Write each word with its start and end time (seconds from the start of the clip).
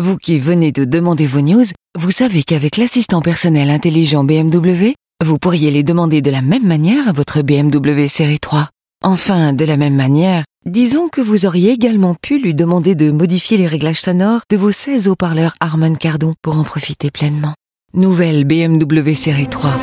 Vous 0.00 0.16
qui 0.16 0.38
venez 0.38 0.72
de 0.72 0.86
demander 0.86 1.26
vos 1.26 1.42
news, 1.42 1.66
vous 1.98 2.10
savez 2.10 2.42
qu'avec 2.44 2.78
l'assistant 2.78 3.20
personnel 3.20 3.68
intelligent 3.68 4.24
BMW, 4.24 4.94
vous 5.22 5.38
pourriez 5.38 5.70
les 5.70 5.82
demander 5.82 6.22
de 6.22 6.30
la 6.30 6.40
même 6.40 6.66
manière 6.66 7.08
à 7.08 7.12
votre 7.12 7.42
BMW 7.42 8.08
série 8.08 8.40
3. 8.40 8.70
Enfin, 9.04 9.52
de 9.52 9.66
la 9.66 9.76
même 9.76 9.94
manière, 9.94 10.44
disons 10.64 11.08
que 11.08 11.20
vous 11.20 11.44
auriez 11.44 11.72
également 11.72 12.14
pu 12.14 12.38
lui 12.38 12.54
demander 12.54 12.94
de 12.94 13.10
modifier 13.10 13.58
les 13.58 13.66
réglages 13.66 14.00
sonores 14.00 14.40
de 14.48 14.56
vos 14.56 14.72
16 14.72 15.08
haut-parleurs 15.08 15.52
Harman 15.60 15.98
Kardon 15.98 16.32
pour 16.40 16.58
en 16.58 16.64
profiter 16.64 17.10
pleinement. 17.10 17.52
Nouvelle 17.92 18.44
BMW 18.46 19.12
série 19.12 19.46
3. 19.46 19.78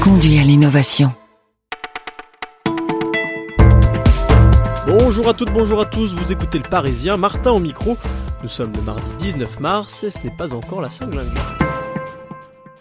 Conduit 0.00 0.38
à 0.38 0.44
l'innovation. 0.44 1.12
Bonjour 4.86 5.28
à 5.28 5.34
toutes, 5.34 5.52
bonjour 5.52 5.80
à 5.80 5.86
tous, 5.86 6.14
vous 6.14 6.30
écoutez 6.30 6.58
le 6.58 6.68
Parisien, 6.68 7.16
Martin 7.16 7.50
au 7.50 7.58
micro. 7.58 7.96
Nous 8.42 8.48
sommes 8.48 8.72
le 8.74 8.82
mardi 8.82 9.02
19 9.18 9.60
mars 9.60 10.02
et 10.02 10.10
ce 10.10 10.20
n'est 10.22 10.30
pas 10.30 10.54
encore 10.54 10.80
la 10.80 10.90
Saint-Glingue. 10.90 11.59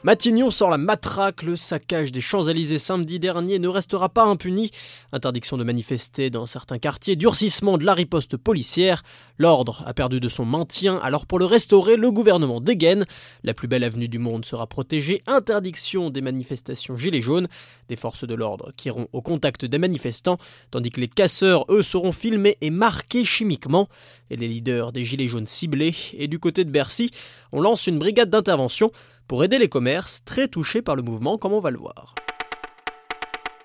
Matignon 0.02 0.50
sort 0.50 0.70
la 0.70 0.78
matraque, 0.78 1.44
le 1.44 1.58
saccage 1.58 2.14
des 2.14 2.22
Champs-Élysées 2.22 2.80
samedi 2.80 3.20
dernier 3.20 3.60
ne 3.60 3.68
restera 3.68 4.08
pas 4.08 4.24
impuni. 4.24 4.72
Interdiction 5.12 5.58
de 5.58 5.66
manifester 5.66 6.30
dans 6.30 6.46
certains 6.46 6.80
quartiers, 6.80 7.18
durcissement 7.18 7.78
de 7.78 7.84
la 7.84 7.94
riposte 7.94 8.38
policière. 8.38 9.04
L'ordre 9.38 9.84
a 9.86 9.94
perdu 9.94 10.22
de 10.22 10.30
son 10.30 10.46
maintien, 10.46 11.02
alors 11.04 11.26
pour 11.26 11.38
le 11.38 11.44
restaurer, 11.44 11.98
le 11.98 12.12
gouvernement 12.12 12.62
dégaine. 12.62 13.06
La 13.44 13.54
plus 13.54 13.68
belle 13.68 13.84
avenue 13.84 14.08
du 14.08 14.20
monde 14.20 14.46
sera 14.46 14.68
protégée. 14.68 15.22
Interdiction 15.28 16.10
des 16.10 16.22
manifestations 16.22 16.96
gilets 16.96 17.22
jaunes. 17.22 17.50
Des 17.90 17.98
forces 17.98 18.26
de 18.26 18.36
l'ordre 18.36 18.72
qui 18.78 18.88
iront 18.88 19.10
au 19.12 19.22
contact 19.22 19.66
des 19.66 19.80
manifestants, 19.80 20.38
tandis 20.72 20.92
que 20.92 21.02
les 21.02 21.10
casseurs, 21.10 21.66
eux, 21.68 21.84
seront 21.84 22.14
filmés 22.14 22.58
et 22.62 22.70
marqués 22.70 23.26
chimiquement. 23.26 23.90
Et 24.30 24.38
les 24.38 24.48
leaders 24.48 24.94
des 24.94 25.04
gilets 25.04 25.28
jaunes 25.28 25.48
ciblés. 25.48 25.96
Et 26.14 26.30
du 26.30 26.40
côté 26.40 26.64
de 26.64 26.72
Bercy, 26.72 27.12
on 27.52 27.60
lance 27.60 27.88
une 27.88 28.00
brigade 28.00 28.30
d'intervention 28.30 28.94
pour 29.30 29.44
aider 29.44 29.60
les 29.60 29.70
commerces 29.70 30.24
très 30.26 30.48
touchés 30.48 30.82
par 30.82 30.96
le 30.96 31.04
mouvement 31.04 31.38
comme 31.38 31.54
on 31.54 31.60
va 31.60 31.70
le 31.70 31.78
voir. 31.78 32.16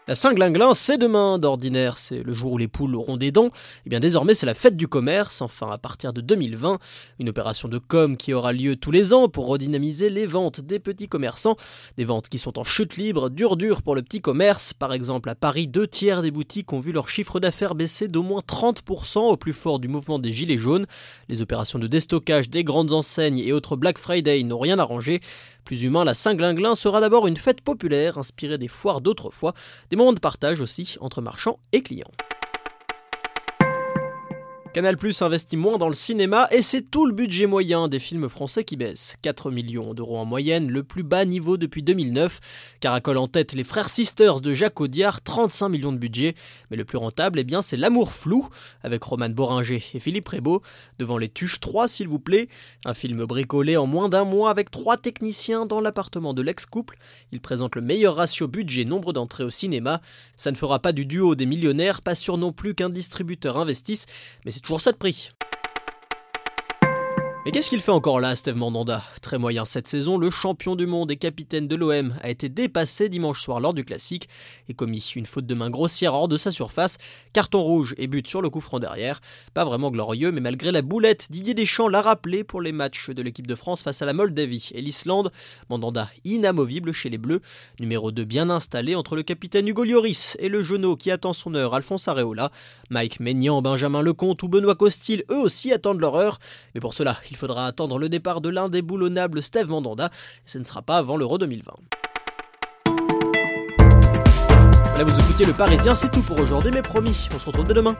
La 0.06 0.14
Saint-Glinglin, 0.14 0.74
c'est 0.74 0.98
demain. 0.98 1.38
D'ordinaire, 1.38 1.96
c'est 1.96 2.22
le 2.22 2.34
jour 2.34 2.52
où 2.52 2.58
les 2.58 2.68
poules 2.68 2.94
auront 2.94 3.16
des 3.16 3.32
dents. 3.32 3.46
Et 3.46 3.50
eh 3.86 3.88
bien 3.88 4.00
désormais, 4.00 4.34
c'est 4.34 4.44
la 4.44 4.52
fête 4.52 4.76
du 4.76 4.86
commerce, 4.86 5.40
enfin 5.40 5.70
à 5.70 5.78
partir 5.78 6.12
de 6.12 6.20
2020. 6.20 6.78
Une 7.20 7.30
opération 7.30 7.68
de 7.68 7.78
com 7.78 8.18
qui 8.18 8.34
aura 8.34 8.52
lieu 8.52 8.76
tous 8.76 8.90
les 8.90 9.14
ans 9.14 9.30
pour 9.30 9.46
redynamiser 9.46 10.10
les 10.10 10.26
ventes 10.26 10.60
des 10.60 10.78
petits 10.78 11.08
commerçants. 11.08 11.56
Des 11.96 12.04
ventes 12.04 12.28
qui 12.28 12.36
sont 12.36 12.58
en 12.58 12.64
chute 12.64 12.98
libre, 12.98 13.30
dur 13.30 13.56
dur 13.56 13.80
pour 13.80 13.94
le 13.94 14.02
petit 14.02 14.20
commerce. 14.20 14.74
Par 14.74 14.92
exemple, 14.92 15.30
à 15.30 15.34
Paris, 15.34 15.68
deux 15.68 15.86
tiers 15.86 16.20
des 16.20 16.30
boutiques 16.30 16.74
ont 16.74 16.80
vu 16.80 16.92
leur 16.92 17.08
chiffre 17.08 17.40
d'affaires 17.40 17.74
baisser 17.74 18.06
d'au 18.06 18.22
moins 18.22 18.42
30% 18.46 19.20
au 19.20 19.38
plus 19.38 19.54
fort 19.54 19.78
du 19.78 19.88
mouvement 19.88 20.18
des 20.18 20.34
Gilets 20.34 20.58
jaunes. 20.58 20.84
Les 21.30 21.40
opérations 21.40 21.78
de 21.78 21.86
déstockage 21.86 22.50
des 22.50 22.62
grandes 22.62 22.92
enseignes 22.92 23.38
et 23.38 23.54
autres 23.54 23.76
Black 23.76 23.96
Friday 23.96 24.42
n'ont 24.42 24.58
rien 24.58 24.78
arrangé. 24.78 25.22
Plus 25.64 25.82
humain, 25.84 26.04
la 26.04 26.12
Saint-Glinglin 26.12 26.74
sera 26.74 27.00
d'abord 27.00 27.26
une 27.26 27.38
fête 27.38 27.62
populaire 27.62 28.18
inspirée 28.18 28.58
des 28.58 28.68
foires 28.68 29.00
d'autrefois, 29.00 29.54
des 29.94 29.98
moments 29.98 30.12
de 30.12 30.18
partage 30.18 30.60
aussi 30.60 30.96
entre 31.00 31.20
marchands 31.20 31.60
et 31.70 31.84
clients. 31.84 32.10
Canal 34.74 34.96
Plus 34.96 35.22
investit 35.22 35.56
moins 35.56 35.78
dans 35.78 35.86
le 35.86 35.94
cinéma 35.94 36.48
et 36.50 36.60
c'est 36.60 36.82
tout 36.82 37.06
le 37.06 37.12
budget 37.12 37.46
moyen 37.46 37.86
des 37.86 38.00
films 38.00 38.28
français 38.28 38.64
qui 38.64 38.74
baisse. 38.74 39.14
4 39.22 39.52
millions 39.52 39.94
d'euros 39.94 40.18
en 40.18 40.24
moyenne, 40.24 40.68
le 40.68 40.82
plus 40.82 41.04
bas 41.04 41.24
niveau 41.24 41.56
depuis 41.56 41.84
2009. 41.84 42.40
Caracol 42.80 43.18
en 43.18 43.28
tête 43.28 43.52
les 43.52 43.62
frères 43.62 43.88
Sisters 43.88 44.40
de 44.40 44.52
Jacques 44.52 44.80
Audiard, 44.80 45.22
35 45.22 45.68
millions 45.68 45.92
de 45.92 45.98
budget. 45.98 46.34
Mais 46.72 46.76
le 46.76 46.84
plus 46.84 46.98
rentable, 46.98 47.38
eh 47.38 47.44
bien, 47.44 47.62
c'est 47.62 47.76
L'amour 47.76 48.10
flou, 48.10 48.48
avec 48.82 49.04
Roman 49.04 49.28
Boringer 49.28 49.80
et 49.94 50.00
Philippe 50.00 50.24
Prébeau. 50.24 50.60
Devant 50.98 51.18
les 51.18 51.28
Tuches 51.28 51.60
3, 51.60 51.86
s'il 51.86 52.08
vous 52.08 52.18
plaît. 52.18 52.48
Un 52.84 52.94
film 52.94 53.26
bricolé 53.26 53.76
en 53.76 53.86
moins 53.86 54.08
d'un 54.08 54.24
mois 54.24 54.50
avec 54.50 54.72
trois 54.72 54.96
techniciens 54.96 55.66
dans 55.66 55.80
l'appartement 55.80 56.34
de 56.34 56.42
l'ex-couple. 56.42 56.98
Il 57.30 57.40
présente 57.40 57.76
le 57.76 57.82
meilleur 57.82 58.16
ratio 58.16 58.48
budget-nombre 58.48 59.12
d'entrées 59.12 59.44
au 59.44 59.50
cinéma. 59.50 60.00
Ça 60.36 60.50
ne 60.50 60.56
fera 60.56 60.80
pas 60.80 60.90
du 60.90 61.06
duo 61.06 61.36
des 61.36 61.46
millionnaires, 61.46 62.02
pas 62.02 62.16
sûr 62.16 62.38
non 62.38 62.52
plus 62.52 62.74
qu'un 62.74 62.90
distributeur 62.90 63.56
investisse, 63.56 64.06
mais 64.44 64.50
c'est 64.50 64.63
toujours 64.64 64.80
ça 64.80 64.92
de 64.92 64.96
prix. 64.96 65.30
Mais 67.44 67.52
qu'est-ce 67.52 67.68
qu'il 67.68 67.82
fait 67.82 67.90
encore 67.90 68.20
là, 68.20 68.34
Steve 68.36 68.56
Mandanda? 68.56 69.04
Très 69.20 69.36
moyen 69.36 69.66
cette 69.66 69.86
saison, 69.86 70.16
le 70.16 70.30
champion 70.30 70.76
du 70.76 70.86
monde 70.86 71.10
et 71.10 71.16
capitaine 71.16 71.68
de 71.68 71.76
l'OM 71.76 72.14
a 72.22 72.30
été 72.30 72.48
dépassé 72.48 73.10
dimanche 73.10 73.42
soir 73.42 73.60
lors 73.60 73.74
du 73.74 73.84
classique 73.84 74.30
et 74.70 74.72
commis 74.72 75.12
une 75.14 75.26
faute 75.26 75.44
de 75.44 75.54
main 75.54 75.68
grossière 75.68 76.14
hors 76.14 76.26
de 76.26 76.38
sa 76.38 76.50
surface, 76.50 76.96
carton 77.34 77.60
rouge 77.60 77.94
et 77.98 78.06
but 78.06 78.26
sur 78.26 78.40
le 78.40 78.48
coup 78.48 78.62
franc 78.62 78.78
derrière. 78.78 79.20
Pas 79.52 79.66
vraiment 79.66 79.90
glorieux, 79.90 80.32
mais 80.32 80.40
malgré 80.40 80.72
la 80.72 80.80
boulette, 80.80 81.26
Didier 81.30 81.52
Deschamps 81.52 81.88
l'a 81.88 82.00
rappelé 82.00 82.44
pour 82.44 82.62
les 82.62 82.72
matchs 82.72 83.10
de 83.10 83.20
l'équipe 83.20 83.46
de 83.46 83.54
France 83.54 83.82
face 83.82 84.00
à 84.00 84.06
la 84.06 84.14
Moldavie 84.14 84.70
et 84.72 84.80
l'Islande. 84.80 85.30
Mandanda 85.68 86.08
inamovible 86.24 86.92
chez 86.92 87.10
les 87.10 87.18
Bleus, 87.18 87.42
numéro 87.78 88.10
2 88.10 88.24
bien 88.24 88.48
installé 88.48 88.94
entre 88.94 89.16
le 89.16 89.22
capitaine 89.22 89.68
Hugo 89.68 89.84
Lloris 89.84 90.38
et 90.40 90.48
le 90.48 90.62
genou 90.62 90.96
qui 90.96 91.10
attend 91.10 91.34
son 91.34 91.54
heure 91.54 91.74
Alphonse 91.74 92.08
Areola. 92.08 92.50
Mike 92.88 93.20
Maignan, 93.20 93.60
Benjamin 93.60 94.00
Lecomte 94.00 94.42
ou 94.42 94.48
Benoît 94.48 94.76
Costil, 94.76 95.24
eux 95.30 95.40
aussi 95.40 95.74
attendent 95.74 96.00
leur 96.00 96.14
heure, 96.14 96.38
mais 96.74 96.80
pour 96.80 96.94
cela, 96.94 97.18
il 97.34 97.36
faudra 97.36 97.66
attendre 97.66 97.98
le 97.98 98.08
départ 98.08 98.40
de 98.40 98.80
boulonnables 98.80 99.42
Steve 99.42 99.68
Mandanda, 99.68 100.06
et 100.06 100.48
ce 100.48 100.58
ne 100.58 100.64
sera 100.64 100.82
pas 100.82 100.98
avant 100.98 101.16
l'Euro 101.16 101.36
2020. 101.36 101.72
Voilà, 104.90 105.04
vous 105.04 105.18
écoutiez 105.18 105.44
le 105.44 105.52
Parisien, 105.52 105.96
c'est 105.96 106.12
tout 106.12 106.22
pour 106.22 106.38
aujourd'hui, 106.38 106.70
mais 106.72 106.82
promis, 106.82 107.28
on 107.34 107.38
se 107.40 107.46
retrouve 107.46 107.66
dès 107.66 107.74
demain. 107.74 107.96